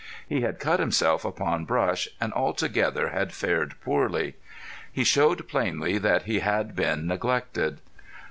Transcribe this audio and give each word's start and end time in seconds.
He 0.27 0.41
had 0.41 0.57
cut 0.59 0.79
himself 0.79 1.23
upon 1.23 1.65
brush, 1.65 2.07
and 2.19 2.33
altogether 2.33 3.09
had 3.09 3.31
fared 3.31 3.75
poorly. 3.81 4.33
He 4.91 5.03
showed 5.03 5.47
plainly 5.47 5.99
that 5.99 6.23
he 6.23 6.39
had 6.39 6.75
been 6.75 7.05
neglected. 7.05 7.81